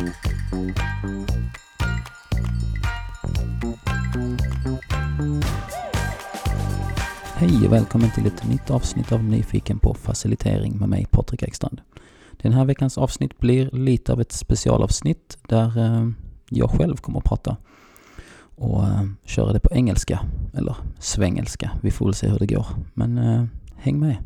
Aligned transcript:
Hej 0.00 0.08
och 7.66 7.72
välkommen 7.72 8.10
till 8.10 8.26
ett 8.26 8.48
nytt 8.48 8.70
avsnitt 8.70 9.12
av 9.12 9.24
Nyfiken 9.24 9.78
på 9.78 9.94
facilitering 9.94 10.78
med 10.78 10.88
mig 10.88 11.06
Patrik 11.10 11.42
Ekstrand. 11.42 11.80
Den 12.32 12.52
här 12.52 12.64
veckans 12.64 12.98
avsnitt 12.98 13.38
blir 13.38 13.70
lite 13.70 14.12
av 14.12 14.20
ett 14.20 14.32
specialavsnitt 14.32 15.38
där 15.48 15.78
eh, 15.78 16.08
jag 16.48 16.70
själv 16.70 16.96
kommer 16.96 17.18
att 17.18 17.24
prata 17.24 17.56
och 18.56 18.82
eh, 18.82 19.02
köra 19.24 19.52
det 19.52 19.60
på 19.60 19.74
engelska, 19.74 20.20
eller 20.54 20.76
svengelska. 20.98 21.70
Vi 21.82 21.90
får 21.90 22.04
väl 22.04 22.14
se 22.14 22.28
hur 22.28 22.38
det 22.38 22.46
går. 22.46 22.66
Men 22.94 23.18
eh, 23.18 23.44
häng 23.76 24.00
med! 24.00 24.16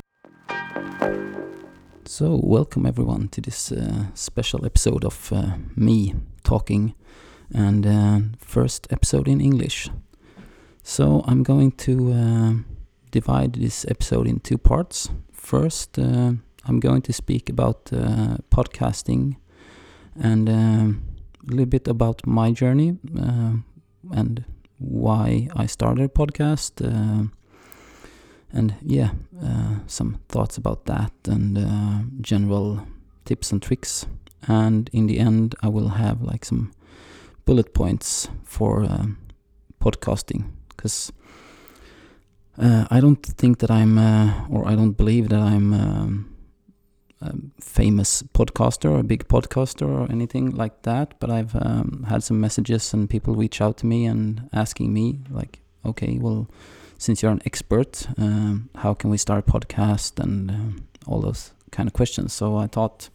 So, 2.07 2.39
welcome 2.43 2.85
everyone 2.85 3.29
to 3.29 3.41
this 3.41 3.71
uh, 3.71 4.05
special 4.13 4.63
episode 4.63 5.03
of 5.03 5.33
uh, 5.33 5.57
me 5.75 6.13
talking 6.43 6.93
and 7.51 7.83
uh, 7.87 8.19
first 8.37 8.85
episode 8.91 9.27
in 9.27 9.41
English. 9.41 9.89
So, 10.83 11.23
I'm 11.25 11.41
going 11.41 11.71
to 11.71 12.13
uh, 12.13 12.53
divide 13.09 13.53
this 13.53 13.85
episode 13.89 14.27
in 14.27 14.39
two 14.39 14.59
parts. 14.59 15.09
First, 15.33 15.97
uh, 15.97 16.33
I'm 16.67 16.79
going 16.79 17.01
to 17.01 17.11
speak 17.11 17.49
about 17.49 17.89
uh, 17.91 18.37
podcasting 18.51 19.37
and 20.15 20.47
a 20.47 20.93
little 21.47 21.65
bit 21.65 21.87
about 21.87 22.27
my 22.27 22.51
journey 22.51 22.99
and 24.11 24.45
why 24.77 25.47
I 25.55 25.65
started 25.65 26.03
a 26.03 26.09
podcast 26.09 27.31
and 28.51 28.75
yeah, 28.81 29.11
uh, 29.43 29.75
some 29.87 30.19
thoughts 30.29 30.57
about 30.57 30.85
that 30.85 31.11
and 31.27 31.57
uh, 31.57 31.99
general 32.21 32.87
tips 33.25 33.51
and 33.51 33.61
tricks. 33.61 34.05
And 34.47 34.89
in 34.93 35.07
the 35.07 35.19
end, 35.19 35.55
I 35.61 35.69
will 35.69 35.89
have 35.89 36.21
like 36.21 36.45
some 36.45 36.71
bullet 37.45 37.73
points 37.73 38.29
for 38.43 38.83
uh, 38.83 39.07
podcasting 39.81 40.51
because 40.69 41.11
uh, 42.57 42.85
I 42.89 42.99
don't 42.99 43.23
think 43.23 43.59
that 43.59 43.71
I'm, 43.71 43.97
uh, 43.97 44.45
or 44.49 44.67
I 44.67 44.75
don't 44.75 44.93
believe 44.93 45.29
that 45.29 45.41
I'm. 45.41 45.73
Um, 45.73 46.35
a 47.21 47.33
famous 47.59 48.23
podcaster 48.33 48.91
or 48.91 48.99
a 48.99 49.03
big 49.03 49.27
podcaster 49.27 49.87
or 49.87 50.11
anything 50.11 50.51
like 50.51 50.81
that 50.83 51.17
but 51.19 51.29
i've 51.29 51.55
um, 51.55 52.05
had 52.09 52.21
some 52.21 52.39
messages 52.39 52.93
and 52.93 53.09
people 53.09 53.35
reach 53.35 53.61
out 53.61 53.77
to 53.77 53.85
me 53.85 54.05
and 54.05 54.49
asking 54.53 54.93
me 54.93 55.19
like 55.29 55.61
okay 55.85 56.17
well 56.19 56.47
since 56.97 57.21
you're 57.21 57.31
an 57.31 57.41
expert, 57.45 58.07
um, 58.17 58.69
how 58.75 58.93
can 58.93 59.09
we 59.09 59.17
start 59.17 59.47
a 59.47 59.51
podcast 59.51 60.19
and 60.19 60.49
um, 60.51 60.87
all 61.07 61.21
those 61.21 61.53
kind 61.71 61.87
of 61.87 61.93
questions. 61.93 62.33
So 62.33 62.57
I 62.57 62.67
thought, 62.67 63.09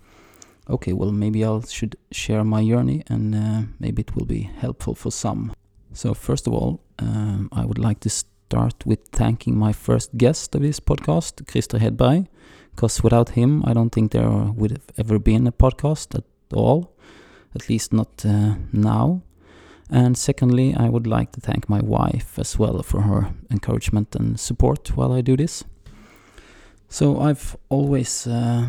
okay, 0.69 0.92
well 0.92 1.12
maybe 1.12 1.45
I 1.45 1.61
should 1.69 1.97
share 2.12 2.45
my 2.45 2.64
journey 2.64 3.03
and 3.09 3.34
uh, 3.34 3.62
maybe 3.78 4.03
it 4.03 4.14
will 4.14 4.27
be 4.27 4.42
helpful 4.42 4.95
for 4.95 5.11
some. 5.11 5.53
So 5.92 6.14
first 6.14 6.47
of 6.47 6.53
all, 6.53 6.81
um, 6.98 7.48
I 7.53 7.64
would 7.64 7.78
like 7.78 8.00
to 8.00 8.11
start 8.11 8.87
with 8.87 9.00
thanking 9.12 9.56
my 9.56 9.72
first 9.72 10.17
guest 10.17 10.55
of 10.55 10.62
this 10.62 10.81
podcast, 10.81 11.44
Christer 11.47 11.78
Hedberg, 11.78 12.27
because 12.75 13.03
without 13.03 13.31
him, 13.31 13.65
I 13.67 13.72
don't 13.72 13.91
think 13.91 14.12
there 14.12 14.31
would 14.31 14.70
have 14.70 14.91
ever 14.98 15.19
been 15.19 15.47
a 15.47 15.53
podcast 15.53 16.15
at 16.15 16.25
all, 16.53 16.92
at 17.55 17.69
least 17.69 17.92
not 17.92 18.25
uh, 18.25 18.55
now. 18.72 19.22
And 19.91 20.16
secondly, 20.16 20.74
I 20.77 20.88
would 20.88 21.06
like 21.06 21.33
to 21.33 21.41
thank 21.41 21.69
my 21.69 21.80
wife 21.80 22.38
as 22.38 22.58
well 22.58 22.83
for 22.83 23.02
her 23.02 23.34
encouragement 23.50 24.14
and 24.14 24.38
support 24.38 24.97
while 24.97 25.12
I 25.12 25.20
do 25.20 25.36
this. 25.36 25.64
So 26.88 27.20
I've 27.20 27.56
always 27.69 28.27
uh, 28.27 28.69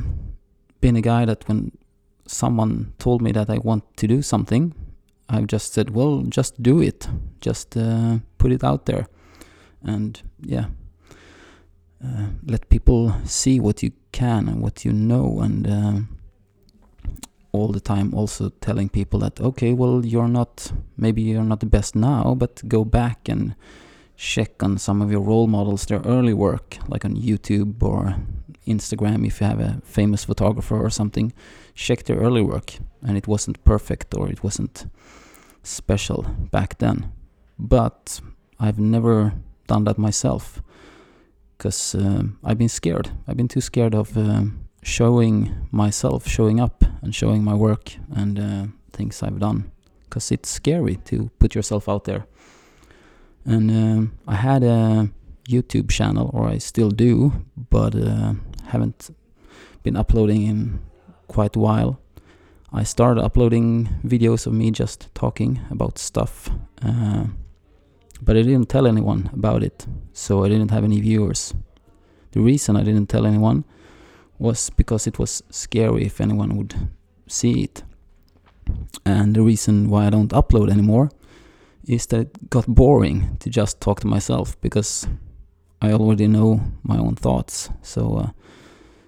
been 0.80 0.96
a 0.96 1.02
guy 1.02 1.26
that 1.26 1.48
when 1.48 1.72
someone 2.26 2.94
told 2.98 3.22
me 3.22 3.32
that 3.34 3.50
I 3.50 3.60
want 3.60 3.84
to 3.98 4.08
do 4.08 4.22
something, 4.22 4.74
I've 5.30 5.48
just 5.48 5.74
said, 5.74 5.92
well, 5.92 6.24
just 6.24 6.62
do 6.62 6.82
it. 6.82 7.08
Just 7.40 7.78
uh, 7.78 8.18
put 8.38 8.52
it 8.52 8.64
out 8.64 8.86
there. 8.86 9.08
And 9.84 10.22
yeah, 10.42 10.66
uh, 12.04 12.28
let 12.46 12.70
people 12.70 13.16
see 13.26 13.60
what 13.60 13.84
you 13.84 13.92
can 14.12 14.48
and 14.48 14.62
what 14.62 14.86
you 14.86 14.92
know 14.92 15.40
and 15.40 15.68
uh, 15.68 16.00
all 17.52 17.68
the 17.70 17.80
time 17.80 18.14
also 18.14 18.50
telling 18.62 18.90
people 18.90 19.20
that 19.20 19.40
okay 19.42 19.74
well 19.74 20.06
you're 20.06 20.28
not 20.28 20.72
maybe 20.98 21.22
you're 21.22 21.44
not 21.44 21.60
the 21.60 21.66
best 21.66 21.96
now 21.96 22.34
but 22.36 22.62
go 22.68 22.86
back 22.86 23.28
and 23.28 23.56
check 24.16 24.64
on 24.64 24.78
some 24.78 25.02
of 25.02 25.12
your 25.12 25.22
role 25.22 25.48
models 25.48 25.86
their 25.86 26.02
early 26.06 26.34
work 26.34 26.78
like 26.88 27.04
on 27.04 27.16
youtube 27.16 27.82
or 27.82 28.16
instagram 28.68 29.26
if 29.26 29.42
you 29.42 29.48
have 29.48 29.60
a 29.60 29.82
famous 29.84 30.24
photographer 30.24 30.78
or 30.78 30.90
something. 30.90 31.34
Check 31.74 32.04
their 32.04 32.18
early 32.18 32.42
work. 32.42 32.74
And 33.02 33.18
it 33.18 33.28
wasn't 33.28 33.64
perfect 33.64 34.14
or 34.14 34.30
it 34.30 34.44
wasn't 34.44 34.86
special 35.64 36.24
back 36.52 36.78
then. 36.78 37.12
But 37.58 38.22
i've 38.60 38.80
never 38.80 39.34
done 39.68 39.86
that 39.86 39.98
myself 39.98 40.62
because 41.58 41.96
uh, 41.96 42.24
i've 42.44 42.58
been 42.58 42.70
scared. 42.70 43.10
I've 43.28 43.38
been 43.38 43.48
too 43.48 43.62
scared 43.62 43.96
of 43.96 44.18
uh, 44.18 44.44
showing 44.82 45.68
myself, 45.72 46.28
showing 46.28 46.60
up 46.60 46.84
and 47.02 47.14
showing 47.14 47.44
my 47.44 47.54
work 47.54 47.96
and 48.16 48.40
uh, 48.40 48.66
things 48.92 49.22
I've 49.24 49.40
done. 49.40 49.72
Because 50.04 50.32
it's 50.32 50.50
scary 50.50 50.98
to 51.06 51.30
put 51.40 51.56
yourself 51.56 51.88
out 51.88 52.04
there. 52.04 52.26
And 53.46 53.72
uh, 53.72 54.12
I 54.28 54.36
had 54.36 54.64
a 54.64 55.10
YouTube 55.48 55.90
channel, 55.90 56.30
or 56.34 56.48
I 56.48 56.58
still 56.58 56.90
do, 56.90 57.46
but 57.70 57.96
uh, 57.96 58.34
haven't 58.68 59.10
been 59.84 59.96
uploading 59.96 60.44
in 60.44 60.80
quite 61.28 61.56
a 61.56 61.60
while. 61.60 62.00
I 62.74 62.84
started 62.84 63.24
uploading 63.24 63.90
videos 64.06 64.48
of 64.48 64.54
me 64.54 64.72
just 64.72 65.14
talking 65.14 65.60
about 65.70 65.98
stuff, 65.98 66.50
uh, 66.82 67.26
but 68.22 68.38
I 68.38 68.44
didn't 68.44 68.70
tell 68.70 68.88
anyone 68.88 69.30
about 69.34 69.64
it, 69.64 69.86
so 70.14 70.46
I 70.46 70.50
didn't 70.50 70.72
have 70.72 70.84
any 70.84 71.02
viewers. 71.02 71.54
The 72.32 72.40
reason 72.40 72.78
I 72.78 72.84
didn't 72.84 73.08
tell 73.08 73.26
anyone 73.26 73.66
was 74.42 74.72
because 74.72 75.06
it 75.06 75.20
was 75.20 75.44
scary 75.52 76.06
if 76.06 76.20
anyone 76.20 76.58
would 76.58 76.74
see 77.28 77.64
it. 77.64 77.84
And 79.06 79.36
the 79.36 79.44
reason 79.44 79.88
why 79.90 80.08
I 80.08 80.10
don't 80.10 80.32
upload 80.32 80.72
anymore 80.72 81.12
is 81.88 82.08
that 82.08 82.22
it 82.22 82.50
got 82.50 82.66
boring 82.66 83.38
to 83.40 83.50
just 83.50 83.80
talk 83.80 84.00
to 84.00 84.08
myself 84.08 84.60
because 84.62 85.08
I 85.80 85.92
already 85.92 86.28
know 86.28 86.60
my 86.82 86.98
own 86.98 87.16
thoughts. 87.16 87.70
So 87.84 88.18
uh, 88.18 88.30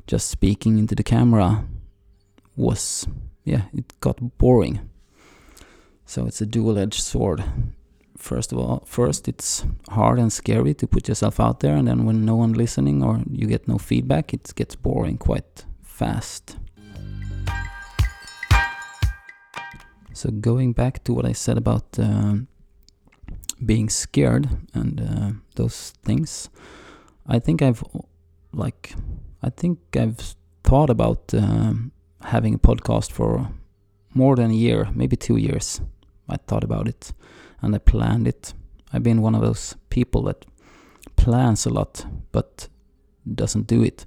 just 0.05 0.29
speaking 0.29 0.77
into 0.77 0.93
the 0.93 1.03
camera 1.03 1.65
was, 2.55 3.07
yeah, 3.43 3.63
it 3.73 3.99
got 4.01 4.37
boring. 4.37 4.87
So 6.05 6.27
it's 6.27 6.41
a 6.41 6.45
dual 6.45 6.77
edged 6.77 7.01
sword 7.01 7.43
first 8.23 8.53
of 8.53 8.57
all, 8.57 8.83
first 8.85 9.27
it's 9.27 9.65
hard 9.89 10.17
and 10.17 10.31
scary 10.31 10.73
to 10.73 10.87
put 10.87 11.07
yourself 11.07 11.39
out 11.39 11.59
there, 11.59 11.75
and 11.75 11.87
then 11.87 12.05
when 12.05 12.25
no 12.25 12.35
one 12.35 12.53
listening 12.53 13.03
or 13.03 13.21
you 13.29 13.47
get 13.47 13.67
no 13.67 13.77
feedback, 13.77 14.33
it 14.33 14.53
gets 14.55 14.75
boring 14.75 15.17
quite 15.17 15.65
fast. 15.81 16.57
So 20.13 20.29
going 20.31 20.73
back 20.73 21.03
to 21.03 21.13
what 21.13 21.25
I 21.25 21.33
said 21.33 21.57
about 21.57 21.99
uh, 21.99 22.35
being 23.65 23.89
scared 23.89 24.47
and 24.73 25.01
uh, 25.01 25.31
those 25.55 25.93
things, 26.05 26.49
I 27.27 27.39
think 27.39 27.61
I've 27.61 27.83
like 28.53 28.95
I 29.41 29.49
think 29.49 29.79
I've 29.95 30.35
thought 30.63 30.89
about 30.89 31.33
uh, 31.33 31.73
having 32.21 32.53
a 32.55 32.59
podcast 32.59 33.11
for 33.11 33.49
more 34.13 34.35
than 34.35 34.51
a 34.51 34.55
year, 34.55 34.87
maybe 34.93 35.17
two 35.17 35.37
years. 35.37 35.81
I 36.29 36.37
thought 36.37 36.63
about 36.63 36.87
it 36.87 37.13
and 37.61 37.75
I 37.75 37.79
planned 37.79 38.27
it. 38.27 38.53
I've 38.91 39.03
been 39.03 39.21
one 39.21 39.35
of 39.35 39.41
those 39.41 39.75
people 39.89 40.23
that 40.23 40.45
plans 41.15 41.65
a 41.65 41.69
lot 41.69 42.05
but 42.31 42.67
doesn't 43.35 43.67
do 43.67 43.83
it 43.83 44.05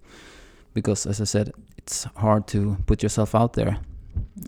because, 0.74 1.06
as 1.06 1.20
I 1.20 1.24
said, 1.24 1.52
it's 1.78 2.04
hard 2.16 2.46
to 2.48 2.76
put 2.86 3.02
yourself 3.02 3.34
out 3.34 3.54
there. 3.54 3.78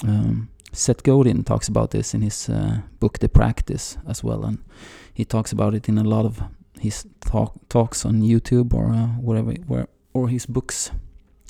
Um, 0.04 0.50
Seth 0.72 1.02
Godin 1.02 1.44
talks 1.44 1.68
about 1.68 1.90
this 1.90 2.14
in 2.14 2.22
his 2.22 2.48
uh, 2.48 2.82
book 3.00 3.18
The 3.18 3.28
Practice 3.28 3.96
as 4.06 4.22
well, 4.22 4.44
and 4.44 4.58
he 5.14 5.24
talks 5.24 5.52
about 5.52 5.74
it 5.74 5.88
in 5.88 5.98
a 5.98 6.04
lot 6.04 6.26
of 6.26 6.42
his 6.78 7.06
talk, 7.20 7.54
talks 7.68 8.04
on 8.04 8.20
YouTube 8.20 8.74
or 8.74 8.90
uh, 8.90 9.06
whatever, 9.20 9.52
where 9.66 9.88
or 10.12 10.28
his 10.28 10.46
books, 10.46 10.90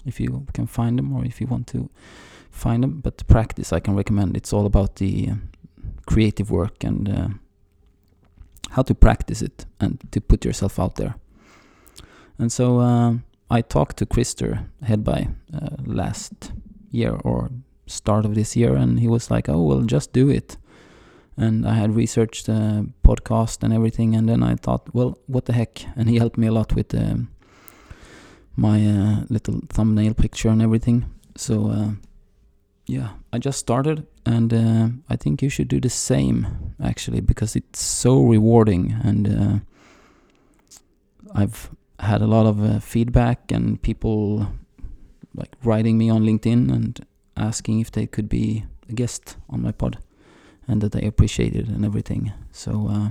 if 0.07 0.21
you 0.21 0.47
can 0.53 0.67
find 0.67 0.99
them 0.99 1.13
or 1.13 1.25
if 1.25 1.41
you 1.41 1.47
want 1.47 1.67
to 1.69 1.91
find 2.51 2.83
them. 2.83 3.01
But 3.01 3.27
practice, 3.27 3.73
I 3.73 3.81
can 3.81 3.97
recommend. 3.97 4.37
It's 4.37 4.53
all 4.53 4.67
about 4.67 4.97
the 4.97 5.31
uh, 5.31 5.35
creative 6.09 6.51
work 6.51 6.85
and 6.85 7.09
uh, 7.09 7.29
how 8.71 8.83
to 8.83 8.95
practice 8.95 9.43
it 9.43 9.67
and 9.79 9.99
to 10.11 10.21
put 10.21 10.45
yourself 10.45 10.79
out 10.79 10.97
there. 10.97 11.15
And 12.39 12.51
so 12.51 12.81
uh, 12.81 13.15
I 13.51 13.61
talked 13.63 13.97
to 13.99 14.07
Christer 14.07 14.67
Hedberg 14.83 15.35
uh, 15.53 15.77
last 15.85 16.53
year 16.91 17.13
or 17.25 17.51
start 17.87 18.25
of 18.25 18.35
this 18.35 18.57
year, 18.57 18.75
and 18.75 19.01
he 19.01 19.09
was 19.09 19.31
like, 19.31 19.49
"Oh 19.49 19.63
well, 19.63 19.83
just 19.83 20.13
do 20.13 20.31
it." 20.31 20.57
And 21.37 21.67
I 21.67 21.75
had 21.75 21.97
researched 21.97 22.47
the 22.47 22.87
podcast 23.03 23.63
and 23.63 23.73
everything, 23.73 24.17
and 24.17 24.29
then 24.29 24.43
I 24.43 24.57
thought, 24.57 24.95
"Well, 24.95 25.19
what 25.27 25.45
the 25.45 25.53
heck?" 25.53 25.85
And 25.97 26.09
he 26.09 26.19
helped 26.19 26.39
me 26.39 26.47
a 26.49 26.53
lot 26.53 26.75
with 26.75 26.95
um, 26.95 27.29
my 28.57 28.79
uh, 28.87 29.25
little 29.29 29.61
thumbnail 29.69 30.15
picture 30.15 30.49
and 30.53 30.63
everything. 30.63 31.05
So 31.37 31.71
uh, 31.71 31.91
yeah, 32.87 33.11
I 33.33 33.39
just 33.39 33.59
started, 33.59 34.07
and 34.29 34.53
uh, 34.53 34.89
I 35.09 35.17
think 35.17 35.41
you 35.41 35.49
should 35.49 35.69
do 35.69 35.81
the 35.81 35.89
same 35.89 36.75
actually 36.83 37.21
because 37.21 37.57
it's 37.57 37.81
so 37.81 38.23
rewarding 38.23 38.93
and 39.03 39.27
uh, 39.27 39.59
I've 41.35 41.71
had 41.99 42.21
a 42.21 42.27
lot 42.27 42.45
of 42.47 42.63
uh, 42.63 42.79
feedback 42.79 43.51
and 43.51 43.81
people 43.81 44.49
like 45.35 45.57
writing 45.65 45.97
me 45.97 46.11
on 46.11 46.25
LinkedIn 46.25 46.71
and 46.71 47.07
asking 47.39 47.81
if 47.81 47.91
they 47.91 48.07
could 48.07 48.29
be 48.29 48.67
a 48.91 48.93
guest 48.93 49.37
on 49.49 49.63
my 49.63 49.73
pod 49.73 49.99
and 50.67 50.83
that 50.83 50.93
they 50.93 51.07
appreciate 51.07 51.57
it 51.57 51.67
and 51.67 51.83
everything. 51.85 52.33
So 52.53 52.89
uh, 52.91 53.09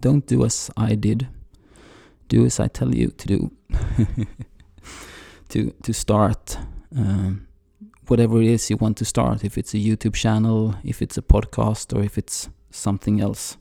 don't 0.00 0.26
do 0.26 0.44
as 0.44 0.70
I 0.76 0.96
did. 0.96 1.28
Do 2.26 2.44
as 2.44 2.58
I 2.58 2.66
tell 2.66 2.94
you 2.94 3.08
to 3.10 3.26
do. 3.28 3.52
to 5.50 5.70
to 5.82 5.92
start 5.92 6.58
um, 6.96 7.46
whatever 8.08 8.40
it 8.40 8.48
is 8.48 8.70
you 8.70 8.76
want 8.76 8.96
to 8.98 9.04
start. 9.04 9.44
If 9.44 9.56
it's 9.56 9.74
a 9.74 9.78
YouTube 9.78 10.14
channel, 10.14 10.74
if 10.84 11.02
it's 11.02 11.18
a 11.18 11.22
podcast, 11.22 11.96
or 11.96 12.02
if 12.02 12.18
it's 12.18 12.48
something 12.70 13.20
else. 13.20 13.56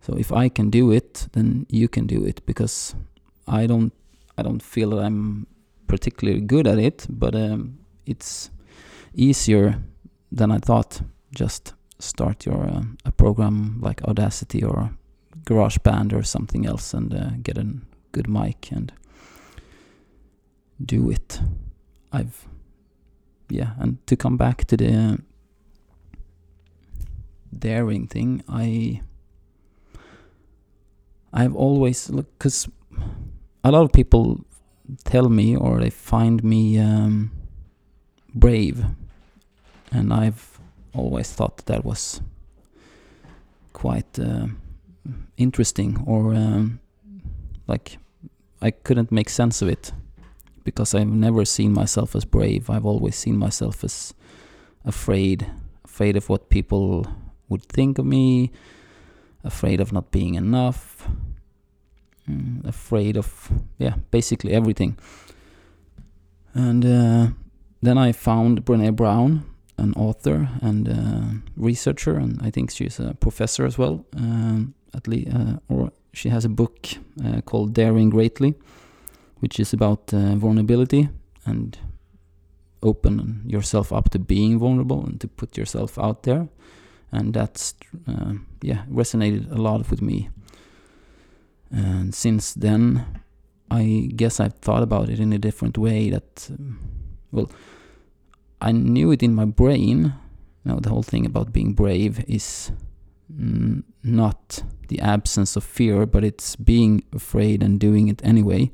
So 0.00 0.16
if 0.16 0.32
I 0.32 0.48
can 0.48 0.70
do 0.70 0.92
it, 0.92 1.28
then 1.32 1.66
you 1.68 1.88
can 1.88 2.06
do 2.06 2.24
it 2.24 2.44
because 2.46 2.94
I 3.48 3.66
don't 3.66 3.92
I 4.38 4.42
don't 4.42 4.62
feel 4.62 4.90
that 4.90 5.04
I'm 5.04 5.46
particularly 5.86 6.40
good 6.40 6.66
at 6.66 6.78
it, 6.78 7.06
but 7.08 7.34
um, 7.34 7.78
it's 8.04 8.50
easier 9.14 9.82
than 10.30 10.52
I 10.52 10.58
thought. 10.58 11.00
Just 11.34 11.74
start 11.98 12.46
your 12.46 12.64
uh, 12.64 12.82
a 13.04 13.12
program 13.12 13.80
like 13.80 14.02
Audacity 14.04 14.62
or 14.62 14.90
GarageBand 15.44 16.12
or 16.12 16.22
something 16.22 16.66
else 16.66 16.92
and 16.92 17.14
uh, 17.14 17.30
get 17.42 17.58
a 17.58 17.66
good 18.12 18.28
mic 18.28 18.70
and 18.70 18.92
do 20.84 21.10
it. 21.10 21.40
I've 22.12 22.46
yeah, 23.48 23.70
and 23.78 24.04
to 24.06 24.16
come 24.16 24.36
back 24.36 24.64
to 24.66 24.76
the 24.76 25.18
daring 27.56 28.06
thing, 28.06 28.42
I 28.48 29.00
I've 31.32 31.54
always 31.54 32.10
look 32.10 32.26
because 32.38 32.68
a 33.64 33.70
lot 33.70 33.82
of 33.82 33.92
people 33.92 34.44
tell 35.04 35.28
me 35.28 35.56
or 35.56 35.80
they 35.80 35.90
find 35.90 36.42
me 36.42 36.78
um, 36.78 37.30
brave, 38.34 38.84
and 39.92 40.12
I've 40.12 40.58
always 40.94 41.32
thought 41.32 41.58
that, 41.66 41.84
was 41.84 42.20
quite 43.72 44.18
uh, 44.18 44.46
interesting 45.36 46.02
or 46.06 46.34
um, 46.34 46.80
like 47.66 47.98
I 48.62 48.70
couldn't 48.70 49.12
make 49.12 49.28
sense 49.28 49.60
of 49.60 49.68
it 49.68 49.92
because 50.66 50.94
I've 50.96 51.06
never 51.06 51.44
seen 51.44 51.72
myself 51.72 52.16
as 52.16 52.24
brave. 52.24 52.68
I've 52.68 52.84
always 52.84 53.14
seen 53.14 53.38
myself 53.38 53.84
as 53.84 54.12
afraid, 54.84 55.46
afraid 55.84 56.16
of 56.16 56.28
what 56.28 56.50
people 56.50 57.06
would 57.48 57.62
think 57.62 57.98
of 57.98 58.04
me, 58.04 58.50
afraid 59.44 59.80
of 59.80 59.92
not 59.92 60.10
being 60.10 60.34
enough, 60.34 61.08
mm, 62.28 62.66
afraid 62.66 63.16
of, 63.16 63.48
yeah, 63.78 63.94
basically 64.10 64.52
everything. 64.52 64.98
And 66.52 66.84
uh, 66.84 67.26
then 67.80 67.96
I 67.96 68.10
found 68.10 68.64
Brene 68.64 68.96
Brown, 68.96 69.44
an 69.78 69.94
author 69.94 70.48
and 70.60 70.88
uh, 70.88 71.48
researcher, 71.56 72.16
and 72.16 72.40
I 72.42 72.50
think 72.50 72.72
she's 72.72 72.98
a 72.98 73.14
professor 73.14 73.64
as 73.64 73.78
well. 73.78 74.04
Um, 74.16 74.74
at 74.94 75.06
least, 75.06 75.28
uh, 75.32 75.58
or 75.68 75.92
she 76.12 76.28
has 76.30 76.44
a 76.44 76.48
book 76.48 76.88
uh, 77.24 77.40
called 77.42 77.72
Daring 77.72 78.10
Greatly, 78.10 78.54
which 79.40 79.60
is 79.60 79.72
about 79.72 80.12
uh, 80.12 80.34
vulnerability 80.36 81.08
and 81.44 81.78
open 82.82 83.42
yourself 83.46 83.92
up 83.92 84.10
to 84.10 84.18
being 84.18 84.58
vulnerable 84.58 85.04
and 85.04 85.20
to 85.20 85.28
put 85.28 85.56
yourself 85.56 85.98
out 85.98 86.22
there. 86.22 86.48
And 87.12 87.34
that's 87.34 87.74
uh, 88.08 88.34
yeah 88.62 88.84
resonated 88.90 89.50
a 89.50 89.56
lot 89.56 89.90
with 89.90 90.02
me. 90.02 90.28
And 91.70 92.14
since 92.14 92.54
then 92.54 93.04
i 93.68 94.08
guess 94.14 94.38
i've 94.38 94.54
thought 94.54 94.82
about 94.82 95.08
it 95.08 95.18
in 95.18 95.32
a 95.32 95.38
different 95.38 95.76
way 95.76 96.08
that 96.08 96.48
um, 96.50 96.78
well 97.32 97.50
i 98.60 98.70
knew 98.72 99.10
it 99.10 99.22
in 99.22 99.34
my 99.34 99.44
brain. 99.44 100.14
Know 100.64 100.80
the 100.80 100.90
whole 100.90 101.04
thing 101.04 101.26
about 101.26 101.52
being 101.52 101.74
brave 101.74 102.24
is 102.28 102.72
not 103.28 104.62
the 104.88 105.00
absence 105.00 105.56
of 105.56 105.64
fear 105.64 106.06
but 106.06 106.24
it's 106.24 106.56
being 106.56 107.04
afraid 107.12 107.62
and 107.62 107.78
doing 107.78 108.08
it 108.08 108.20
anyway 108.24 108.70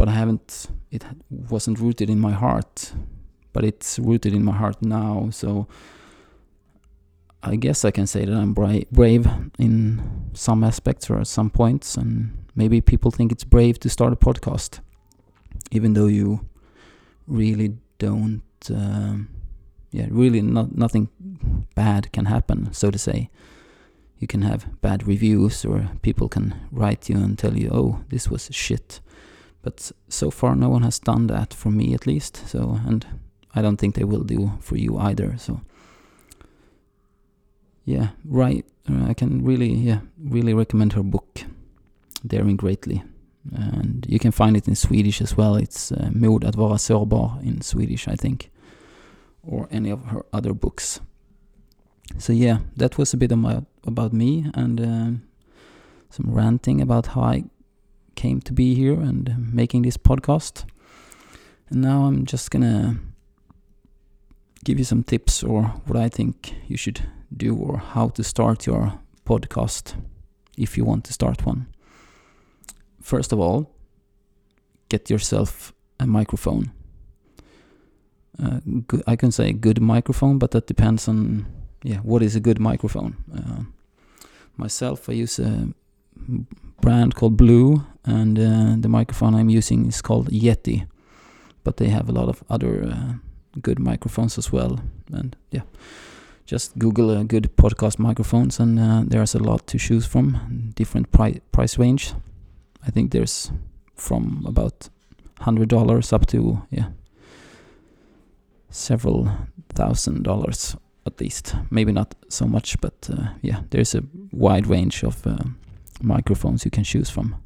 but 0.00 0.08
i 0.08 0.12
haven't 0.12 0.68
it 0.90 1.04
wasn't 1.54 1.78
rooted 1.78 2.08
in 2.08 2.18
my 2.18 2.34
heart 2.44 2.94
but 3.52 3.62
it's 3.70 3.98
rooted 3.98 4.32
in 4.32 4.42
my 4.50 4.56
heart 4.62 4.78
now 4.80 5.28
so 5.30 5.68
I 7.42 7.56
guess 7.56 7.84
I 7.84 7.90
can 7.90 8.06
say 8.06 8.24
that 8.26 8.34
I'm 8.34 8.52
bra- 8.52 8.86
brave 8.92 9.26
in 9.58 10.02
some 10.34 10.62
aspects 10.62 11.08
or 11.08 11.18
at 11.20 11.26
some 11.26 11.48
points, 11.48 11.96
and 11.96 12.36
maybe 12.54 12.82
people 12.82 13.10
think 13.10 13.32
it's 13.32 13.44
brave 13.44 13.80
to 13.80 13.88
start 13.88 14.12
a 14.12 14.16
podcast, 14.16 14.80
even 15.70 15.94
though 15.94 16.06
you 16.06 16.46
really 17.26 17.78
don't. 17.98 18.42
Uh, 18.68 19.14
yeah, 19.90 20.06
really, 20.10 20.42
not 20.42 20.76
nothing 20.76 21.08
bad 21.74 22.12
can 22.12 22.26
happen, 22.26 22.72
so 22.72 22.90
to 22.90 22.98
say. 22.98 23.30
You 24.18 24.26
can 24.26 24.42
have 24.42 24.66
bad 24.82 25.06
reviews, 25.06 25.64
or 25.64 25.88
people 26.02 26.28
can 26.28 26.54
write 26.70 27.08
you 27.08 27.16
and 27.16 27.38
tell 27.38 27.56
you, 27.56 27.70
"Oh, 27.72 28.00
this 28.10 28.28
was 28.28 28.50
shit." 28.52 29.00
But 29.62 29.92
so 30.08 30.30
far, 30.30 30.56
no 30.56 30.68
one 30.68 30.82
has 30.82 30.98
done 30.98 31.26
that 31.26 31.54
for 31.54 31.70
me, 31.70 31.94
at 31.94 32.06
least. 32.06 32.48
So, 32.48 32.80
and 32.86 33.06
I 33.54 33.62
don't 33.62 33.76
think 33.76 33.94
they 33.94 34.04
will 34.04 34.24
do 34.24 34.52
for 34.60 34.76
you 34.76 34.98
either. 34.98 35.36
So 35.38 35.60
yeah, 37.84 38.08
right. 38.24 38.64
Uh, 38.88 39.10
I 39.10 39.14
can 39.14 39.44
really, 39.44 39.72
yeah, 39.72 40.00
really 40.18 40.54
recommend 40.54 40.92
her 40.92 41.02
book, 41.02 41.40
Daring 42.26 42.56
Greatly. 42.56 43.02
And 43.52 44.06
you 44.08 44.18
can 44.18 44.32
find 44.32 44.56
it 44.56 44.68
in 44.68 44.76
Swedish 44.76 45.20
as 45.22 45.36
well. 45.36 45.56
It's 45.56 45.92
uh, 45.92 46.10
Mod 46.12 46.44
att 46.44 46.56
vara 46.56 46.78
sårbar 46.78 47.40
in 47.42 47.62
Swedish, 47.62 48.08
I 48.08 48.16
think. 48.16 48.50
Or 49.42 49.66
any 49.70 49.90
of 49.90 50.04
her 50.06 50.22
other 50.32 50.52
books. 50.52 51.00
So 52.18 52.32
yeah, 52.32 52.58
that 52.76 52.98
was 52.98 53.14
a 53.14 53.16
bit 53.16 53.36
my, 53.36 53.62
about 53.86 54.12
me 54.12 54.50
and 54.54 54.80
uh, 54.80 55.10
some 56.10 56.30
ranting 56.34 56.80
about 56.80 57.06
how 57.06 57.22
I 57.22 57.44
came 58.20 58.40
to 58.42 58.52
be 58.52 58.74
here 58.74 59.00
and 59.00 59.50
making 59.52 59.82
this 59.82 59.96
podcast. 59.96 60.64
And 61.70 61.80
now 61.80 62.04
I'm 62.04 62.26
just 62.26 62.50
gonna 62.50 62.96
give 64.64 64.78
you 64.78 64.84
some 64.84 65.02
tips 65.02 65.42
or 65.42 65.62
what 65.86 65.96
I 65.96 66.08
think 66.10 66.54
you 66.68 66.76
should 66.76 67.00
do 67.34 67.56
or 67.56 67.78
how 67.78 68.10
to 68.10 68.22
start 68.22 68.66
your 68.66 68.92
podcast 69.24 69.94
if 70.58 70.76
you 70.76 70.84
want 70.84 71.04
to 71.04 71.12
start 71.12 71.46
one. 71.46 71.66
First 73.00 73.32
of 73.32 73.40
all, 73.40 73.70
get 74.90 75.08
yourself 75.08 75.72
a 75.98 76.06
microphone. 76.06 76.72
Uh, 78.42 78.60
I 79.06 79.16
can 79.16 79.32
say 79.32 79.52
good 79.52 79.80
microphone, 79.80 80.38
but 80.38 80.50
that 80.50 80.66
depends 80.66 81.08
on 81.08 81.46
yeah 81.82 82.00
what 82.02 82.22
is 82.22 82.36
a 82.36 82.40
good 82.40 82.60
microphone. 82.60 83.14
Uh, 83.34 83.62
myself, 84.56 85.08
I 85.08 85.12
use 85.14 85.38
a 85.38 85.68
brand 86.80 87.14
called 87.14 87.36
Blue, 87.36 87.84
and 88.04 88.38
uh, 88.38 88.76
the 88.80 88.88
microphone 88.88 89.34
I'm 89.34 89.50
using 89.50 89.86
is 89.86 90.02
called 90.02 90.30
Yeti. 90.30 90.86
But 91.62 91.76
they 91.76 91.88
have 91.88 92.08
a 92.08 92.12
lot 92.12 92.28
of 92.28 92.42
other 92.48 92.84
uh, 92.84 93.12
good 93.60 93.78
microphones 93.78 94.38
as 94.38 94.50
well, 94.52 94.80
and 95.12 95.36
yeah 95.50 95.62
just 96.50 96.76
Google 96.78 97.10
a 97.10 97.22
good 97.22 97.56
podcast 97.56 98.00
microphones, 98.00 98.58
and 98.58 98.78
uh, 98.78 99.04
there's 99.06 99.36
a 99.36 99.38
lot 99.38 99.68
to 99.68 99.78
choose 99.78 100.04
from. 100.04 100.72
Different 100.74 101.12
pri- 101.12 101.40
price 101.52 101.78
range. 101.78 102.12
I 102.84 102.90
think 102.90 103.12
there's 103.12 103.52
from 103.94 104.44
about 104.46 104.88
hundred 105.40 105.68
dollars 105.68 106.12
up 106.12 106.26
to 106.26 106.62
yeah 106.70 106.88
several 108.70 109.28
thousand 109.68 110.24
dollars 110.24 110.76
at 111.06 111.20
least. 111.20 111.54
Maybe 111.70 111.92
not 111.92 112.14
so 112.28 112.46
much, 112.46 112.80
but 112.80 113.08
uh, 113.12 113.28
yeah, 113.42 113.60
there's 113.70 113.94
a 113.94 114.02
wide 114.32 114.66
range 114.66 115.04
of 115.04 115.24
uh, 115.26 115.36
microphones 116.02 116.64
you 116.64 116.70
can 116.70 116.84
choose 116.84 117.10
from. 117.10 117.36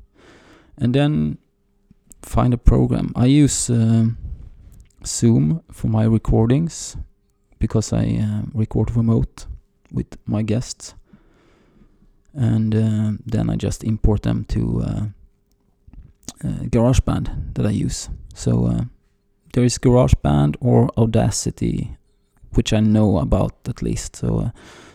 And 0.79 0.95
then 0.95 1.39
find 2.23 2.55
a 2.55 2.59
program. 2.59 3.13
I 3.15 3.27
use 3.27 3.71
uh, 3.71 4.07
Zoom 5.07 5.63
for 5.71 5.89
my 5.89 6.05
recordings 6.05 6.97
because 7.59 7.93
I 7.93 8.19
uh, 8.21 8.43
record 8.53 8.97
remote 8.97 9.47
with 9.93 10.17
my 10.27 10.43
guests, 10.43 10.95
and 12.35 12.75
uh, 12.75 13.13
then 13.25 13.49
I 13.49 13.57
just 13.57 13.85
import 13.85 14.23
them 14.23 14.45
to 14.47 14.83
uh, 14.83 15.05
uh 16.45 16.65
GarageBand 16.69 17.55
that 17.55 17.67
I 17.67 17.71
use. 17.71 18.11
So 18.35 18.67
uh, 18.67 18.85
there 19.53 19.65
is 19.65 19.79
GarageBand 19.79 20.57
or 20.61 20.91
Audacity, 20.99 21.97
which 22.55 22.73
I 22.73 22.81
know 22.81 23.19
about 23.19 23.53
at 23.69 23.83
least. 23.83 24.17
So 24.17 24.51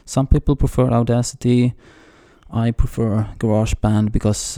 some 0.06 0.28
people 0.28 0.56
prefer 0.56 0.90
Audacity. 0.92 1.74
I 2.52 2.72
prefer 2.72 3.28
GarageBand 3.40 4.12
because, 4.12 4.58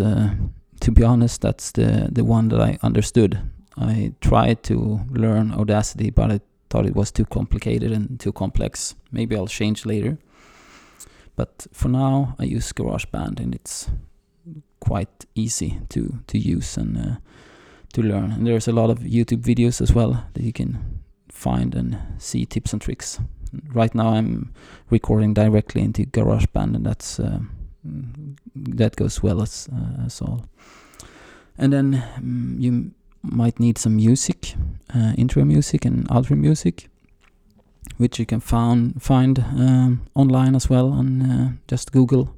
to 0.82 0.92
be 0.92 1.04
honest, 1.04 1.42
that's 1.42 1.72
the 1.72 2.10
the 2.12 2.24
one 2.24 2.50
that 2.50 2.60
I 2.60 2.78
understood. 2.84 3.40
I 3.78 4.14
tried 4.20 4.64
to 4.64 5.00
learn 5.10 5.52
Audacity, 5.54 6.10
but 6.10 6.32
I 6.32 6.40
thought 6.70 6.86
it 6.86 6.96
was 6.96 7.12
too 7.12 7.26
complicated 7.26 7.92
and 7.92 8.20
too 8.20 8.32
complex. 8.32 8.96
Maybe 9.12 9.36
I'll 9.36 9.48
change 9.48 9.86
later. 9.86 10.18
But 11.36 11.68
for 11.72 11.90
now, 11.90 12.36
I 12.40 12.44
use 12.44 12.74
GarageBand, 12.74 13.40
and 13.40 13.56
it's 13.56 13.90
quite 14.80 15.26
easy 15.36 15.80
to 15.90 16.20
to 16.28 16.38
use 16.38 16.78
and 16.78 16.98
uh, 16.98 17.16
to 17.94 18.02
learn. 18.02 18.32
And 18.32 18.46
there's 18.46 18.68
a 18.68 18.74
lot 18.74 18.90
of 18.90 19.00
YouTube 19.00 19.44
videos 19.44 19.82
as 19.82 19.94
well 19.94 20.26
that 20.34 20.44
you 20.44 20.54
can 20.54 21.02
find 21.30 21.76
and 21.76 21.98
see 22.18 22.46
tips 22.46 22.74
and 22.74 22.82
tricks. 22.82 23.20
Right 23.74 23.96
now, 23.96 24.10
I'm 24.10 24.54
recording 24.90 25.34
directly 25.34 25.82
into 25.82 26.06
GarageBand, 26.06 26.76
and 26.76 26.86
that's 26.86 27.20
uh, 27.20 27.40
that 28.56 28.96
goes 28.96 29.24
well 29.24 29.42
as 29.42 29.70
uh, 29.72 30.06
as 30.06 30.22
all. 30.22 30.46
And 31.58 31.74
then 31.74 32.04
um, 32.18 32.56
you 32.60 32.92
might 33.22 33.60
need 33.60 33.78
some 33.78 33.96
music, 33.96 34.56
uh, 34.96 35.14
intro 35.18 35.46
music 35.46 35.86
and 35.86 36.08
outro 36.10 36.38
music, 36.38 36.90
which 37.98 38.20
you 38.20 38.26
can 38.26 38.40
found, 38.40 39.02
find 39.02 39.40
um, 39.40 40.02
online 40.16 40.56
as 40.56 40.70
well 40.70 40.92
on 40.92 41.22
uh, 41.22 41.52
just 41.68 41.92
Google, 41.92 42.36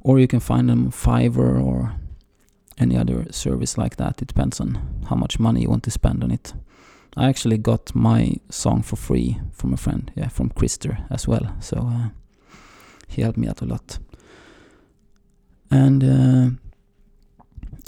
or 0.00 0.18
you 0.18 0.26
can 0.26 0.40
find 0.40 0.68
them 0.68 0.90
Fiverr 0.90 1.62
or 1.62 1.94
any 2.78 2.96
other 2.96 3.26
service 3.32 3.78
like 3.78 3.96
that. 3.96 4.20
It 4.20 4.28
depends 4.28 4.60
on 4.60 4.78
how 5.08 5.16
much 5.16 5.38
money 5.38 5.62
you 5.62 5.70
want 5.70 5.84
to 5.84 5.90
spend 5.90 6.22
on 6.22 6.30
it. 6.30 6.52
I 7.16 7.28
actually 7.28 7.56
got 7.56 7.94
my 7.94 8.34
song 8.50 8.82
for 8.82 8.96
free 8.96 9.40
from 9.52 9.72
a 9.72 9.78
friend, 9.78 10.12
yeah, 10.14 10.28
from 10.28 10.50
Krister 10.50 11.06
as 11.10 11.26
well. 11.26 11.56
So 11.60 11.78
uh, 11.78 12.08
he 13.08 13.22
helped 13.22 13.38
me 13.38 13.48
out 13.48 13.62
a 13.62 13.64
lot. 13.64 13.98
And 15.70 16.04
uh, 16.04 16.50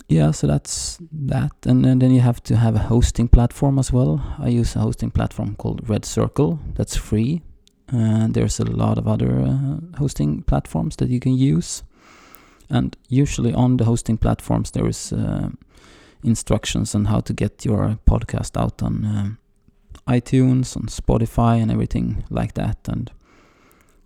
yeah, 0.08 0.30
so 0.30 0.46
that's 0.46 0.98
that. 1.12 1.52
And, 1.66 1.84
and, 1.84 2.00
then 2.00 2.10
you 2.10 2.20
have 2.20 2.42
to 2.44 2.56
have 2.56 2.74
a 2.74 2.78
hosting 2.78 3.28
platform 3.28 3.78
as 3.78 3.92
well. 3.92 4.22
I 4.38 4.48
use 4.48 4.74
a 4.74 4.80
hosting 4.80 5.10
platform 5.10 5.54
called 5.56 5.88
Red 5.88 6.04
Circle. 6.04 6.58
That's 6.74 6.96
free. 6.96 7.42
And 7.88 8.34
there's 8.34 8.60
a 8.60 8.64
lot 8.64 8.98
of 8.98 9.06
other 9.06 9.40
uh, 9.40 9.98
hosting 9.98 10.42
platforms 10.42 10.96
that 10.96 11.08
you 11.08 11.20
can 11.20 11.34
use. 11.34 11.82
And 12.70 12.96
usually 13.08 13.54
on 13.54 13.76
the 13.76 13.84
hosting 13.84 14.18
platforms, 14.18 14.70
there 14.72 14.86
is 14.86 15.12
uh, 15.12 15.50
instructions 16.22 16.94
on 16.94 17.06
how 17.06 17.20
to 17.20 17.32
get 17.32 17.64
your 17.64 17.98
podcast 18.06 18.60
out 18.60 18.82
on 18.82 19.04
uh, 19.04 19.28
iTunes, 20.06 20.76
on 20.76 20.86
Spotify, 20.86 21.62
and 21.62 21.70
everything 21.70 22.24
like 22.30 22.54
that. 22.54 22.78
And 22.88 23.10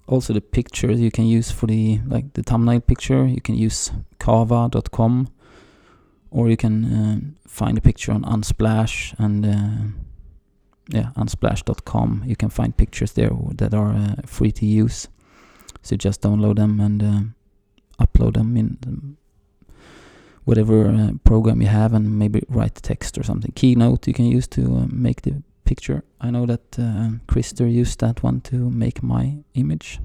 also 0.06 0.32
the 0.32 0.40
pictures 0.40 1.00
you 1.00 1.10
can 1.10 1.26
use 1.26 1.50
for 1.50 1.66
the 1.66 2.00
like 2.06 2.32
the 2.34 2.42
thumbnail 2.42 2.80
picture. 2.80 3.26
You 3.26 3.40
can 3.40 3.54
use 3.54 3.90
Canva.com 4.18 5.28
or 6.30 6.48
you 6.48 6.56
can 6.56 6.84
uh, 6.84 7.20
find 7.46 7.78
a 7.78 7.80
picture 7.80 8.12
on 8.12 8.22
Unsplash 8.22 9.14
and 9.18 9.46
uh, 9.46 9.92
yeah, 10.88 11.10
unsplash.com. 11.16 12.24
You 12.26 12.36
can 12.36 12.50
find 12.50 12.76
pictures 12.76 13.12
there 13.12 13.30
that 13.54 13.74
are 13.74 13.92
uh, 13.92 14.14
free 14.26 14.52
to 14.52 14.66
use. 14.66 15.08
So 15.82 15.96
just 15.96 16.22
download 16.22 16.56
them 16.56 16.80
and 16.80 17.02
uh, 17.02 18.04
upload 18.04 18.34
them 18.34 18.56
in 18.56 19.16
whatever 20.44 20.88
uh, 20.88 21.10
program 21.24 21.62
you 21.62 21.68
have, 21.68 21.92
and 21.92 22.18
maybe 22.18 22.42
write 22.48 22.74
text 22.76 23.16
or 23.16 23.22
something. 23.22 23.52
Keynote 23.54 24.06
you 24.06 24.14
can 24.14 24.26
use 24.26 24.46
to 24.48 24.62
uh, 24.76 24.86
make 24.88 25.22
the 25.22 25.42
picture. 25.72 26.02
I 26.20 26.30
know 26.30 26.46
that 26.46 26.78
uh, 26.78 27.08
Krister 27.26 27.66
used 27.82 28.00
that 28.00 28.22
one 28.22 28.40
to 28.42 28.56
make 28.70 29.02
my 29.02 29.24
image. 29.54 30.00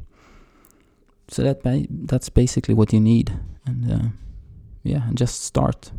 So 1.28 1.44
that 1.44 1.62
ba 1.64 1.86
that's 2.10 2.30
basically 2.30 2.76
what 2.76 2.94
you 2.94 3.02
need, 3.02 3.28
and 3.66 4.12
yeah, 4.84 5.08
and 5.08 5.20
just 5.20 5.44
start 5.44 5.92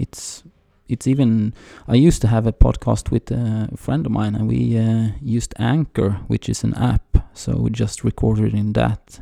it's 0.00 0.42
it's 0.88 1.06
even 1.06 1.54
I 1.86 1.94
used 1.94 2.20
to 2.22 2.28
have 2.28 2.46
a 2.46 2.52
podcast 2.52 3.12
with 3.12 3.30
a 3.30 3.68
friend 3.76 4.06
of 4.06 4.12
mine, 4.12 4.34
and 4.34 4.48
we 4.48 4.76
uh, 4.76 5.10
used 5.22 5.54
Anchor, 5.58 6.10
which 6.26 6.48
is 6.48 6.64
an 6.64 6.74
app. 6.74 7.18
So 7.32 7.56
we 7.56 7.70
just 7.70 8.02
recorded 8.02 8.54
in 8.54 8.72
that. 8.72 9.20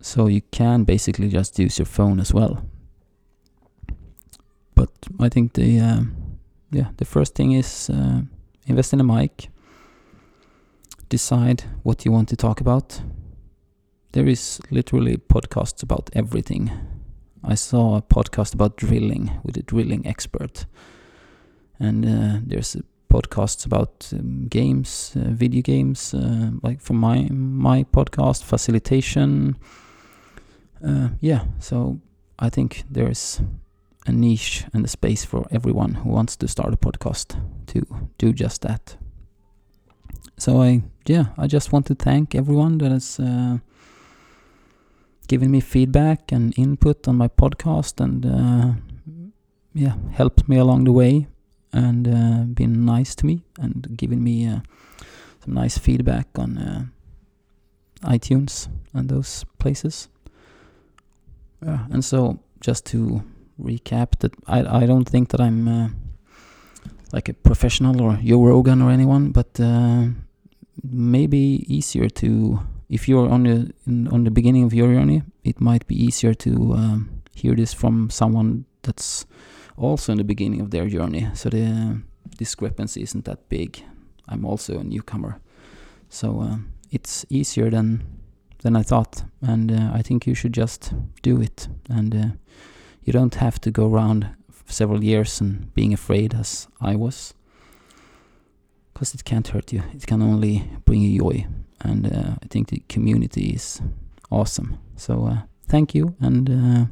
So 0.00 0.28
you 0.28 0.42
can 0.52 0.84
basically 0.84 1.28
just 1.28 1.58
use 1.58 1.78
your 1.78 1.86
phone 1.86 2.20
as 2.20 2.32
well. 2.32 2.64
But 4.76 4.90
I 5.18 5.28
think 5.28 5.54
the 5.54 5.80
uh, 5.80 6.00
yeah 6.70 6.88
the 6.96 7.04
first 7.04 7.34
thing 7.34 7.52
is 7.52 7.90
uh, 7.90 8.22
invest 8.66 8.92
in 8.92 9.00
a 9.00 9.04
mic. 9.04 9.50
Decide 11.08 11.64
what 11.82 12.04
you 12.04 12.12
want 12.12 12.28
to 12.28 12.36
talk 12.36 12.60
about. 12.60 13.00
There 14.12 14.26
is 14.28 14.60
literally 14.70 15.16
podcasts 15.16 15.82
about 15.82 16.10
everything 16.12 16.70
I 17.44 17.54
saw 17.54 17.96
a 17.96 18.02
podcast 18.02 18.54
about 18.54 18.76
drilling 18.76 19.30
with 19.44 19.56
a 19.56 19.62
drilling 19.62 20.06
expert, 20.06 20.66
and 21.78 22.04
uh, 22.04 22.40
there's 22.44 22.76
podcasts 23.08 23.64
about 23.64 24.10
um, 24.12 24.46
games, 24.48 25.12
uh, 25.16 25.30
video 25.30 25.62
games, 25.62 26.14
uh, 26.14 26.50
like 26.62 26.80
for 26.80 26.94
my 26.94 27.28
my 27.30 27.84
podcast, 27.84 28.42
facilitation. 28.42 29.56
Uh, 30.84 31.08
yeah, 31.20 31.44
so 31.58 32.00
I 32.38 32.50
think 32.50 32.84
there's 32.90 33.40
a 34.06 34.12
niche 34.12 34.64
and 34.72 34.84
a 34.84 34.88
space 34.88 35.24
for 35.24 35.46
everyone 35.50 35.94
who 35.94 36.10
wants 36.10 36.36
to 36.36 36.48
start 36.48 36.72
a 36.72 36.76
podcast 36.76 37.40
to 37.66 37.86
do 38.18 38.32
just 38.32 38.62
that. 38.62 38.96
So 40.36 40.62
I 40.62 40.82
yeah, 41.06 41.26
I 41.36 41.46
just 41.46 41.72
want 41.72 41.86
to 41.86 41.94
thank 41.94 42.34
everyone 42.34 42.78
that 42.78 42.92
has 42.92 43.18
uh, 43.18 43.58
given 45.26 45.50
me 45.50 45.60
feedback 45.60 46.32
and 46.32 46.56
input 46.58 47.08
on 47.08 47.16
my 47.16 47.28
podcast 47.28 48.00
and 48.00 48.24
uh, 48.24 48.72
yeah, 49.74 49.94
helped 50.12 50.48
me 50.48 50.56
along 50.56 50.84
the 50.84 50.92
way 50.92 51.26
and 51.72 52.08
uh, 52.08 52.42
been 52.54 52.84
nice 52.84 53.14
to 53.16 53.26
me 53.26 53.42
and 53.58 53.96
given 53.96 54.22
me 54.22 54.46
uh, 54.46 54.60
some 55.44 55.54
nice 55.54 55.76
feedback 55.76 56.26
on 56.36 56.58
uh, 56.58 56.84
iTunes 58.02 58.68
and 58.94 59.08
those 59.08 59.44
places. 59.58 60.08
Yeah, 61.64 61.86
and 61.90 62.04
so 62.04 62.38
just 62.60 62.86
to 62.86 63.22
recap 63.58 64.18
that 64.20 64.32
I 64.46 64.82
I 64.84 64.86
don't 64.86 65.08
think 65.08 65.28
that 65.30 65.40
I'm 65.40 65.68
uh, 65.68 65.88
like 67.12 67.28
a 67.28 67.34
professional 67.34 68.00
or 68.00 68.18
Joe 68.22 68.44
Rogan 68.44 68.82
or 68.82 68.90
anyone, 68.90 69.32
but 69.32 69.60
uh, 69.60 70.06
maybe 70.82 71.64
easier 71.66 72.08
to 72.08 72.60
if 72.88 73.08
you're 73.08 73.28
on 73.28 73.42
the 73.42 73.72
in, 73.86 74.08
on 74.08 74.24
the 74.24 74.30
beginning 74.30 74.64
of 74.64 74.72
your 74.72 74.92
journey, 74.92 75.22
it 75.44 75.60
might 75.60 75.86
be 75.86 75.94
easier 75.94 76.34
to 76.34 76.74
um, 76.74 77.22
hear 77.34 77.54
this 77.54 77.74
from 77.74 78.10
someone 78.10 78.64
that's 78.82 79.26
also 79.76 80.12
in 80.12 80.18
the 80.18 80.24
beginning 80.24 80.60
of 80.60 80.70
their 80.70 80.88
journey. 80.88 81.28
So 81.34 81.48
the 81.48 82.00
discrepancy 82.36 83.02
isn't 83.02 83.24
that 83.24 83.48
big. 83.48 83.82
I'm 84.28 84.44
also 84.44 84.78
a 84.78 84.84
newcomer, 84.84 85.40
so 86.08 86.40
uh, 86.40 86.56
it's 86.90 87.24
easier 87.30 87.70
than 87.70 88.02
than 88.62 88.76
I 88.76 88.82
thought, 88.82 89.24
and 89.40 89.70
uh, 89.72 89.90
I 89.92 90.02
think 90.02 90.26
you 90.26 90.34
should 90.34 90.52
just 90.52 90.92
do 91.22 91.40
it. 91.40 91.68
And 91.88 92.14
uh, 92.14 92.28
you 93.08 93.12
don't 93.12 93.36
have 93.36 93.58
to 93.58 93.70
go 93.70 93.90
around 93.90 94.28
several 94.66 95.02
years 95.02 95.40
and 95.40 95.72
being 95.72 95.94
afraid 95.94 96.34
as 96.34 96.68
I 96.78 96.94
was, 96.94 97.32
because 98.92 99.14
it 99.14 99.24
can't 99.24 99.48
hurt 99.48 99.72
you. 99.72 99.82
It 99.94 100.06
can 100.06 100.20
only 100.20 100.70
bring 100.84 101.00
you 101.00 101.18
joy 101.18 101.46
and 101.80 102.06
uh, 102.06 102.34
I 102.42 102.46
think 102.50 102.68
the 102.68 102.82
community 102.88 103.54
is 103.54 103.80
awesome. 104.30 104.78
So 104.96 105.26
uh, 105.26 105.38
thank 105.68 105.94
you, 105.94 106.16
and 106.20 106.50
uh, 106.50 106.84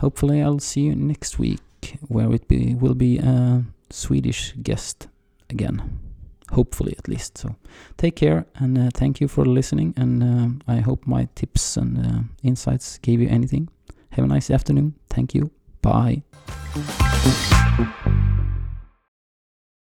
hopefully 0.00 0.42
I'll 0.42 0.58
see 0.58 0.82
you 0.82 0.94
next 0.94 1.38
week, 1.38 1.60
where 2.08 2.30
it 2.34 2.46
be, 2.46 2.74
will 2.74 2.94
be 2.94 3.16
a 3.16 3.64
Swedish 3.88 4.52
guest 4.62 5.08
again. 5.48 5.98
Hopefully, 6.52 6.94
at 6.98 7.08
least. 7.08 7.38
So, 7.38 7.56
take 7.96 8.16
care 8.16 8.46
and 8.54 8.78
uh, 8.78 8.90
thank 8.94 9.20
you 9.20 9.28
for 9.28 9.44
listening. 9.44 9.94
And 9.96 10.22
uh, 10.22 10.72
I 10.72 10.76
hope 10.76 11.04
my 11.04 11.28
tips 11.34 11.76
and 11.76 11.98
uh, 11.98 12.20
insights 12.42 12.98
gave 12.98 13.20
you 13.20 13.28
anything. 13.28 13.68
Have 14.10 14.24
a 14.24 14.28
nice 14.28 14.50
afternoon. 14.50 14.94
Thank 15.10 15.34
you. 15.34 15.50
Bye. 15.82 16.22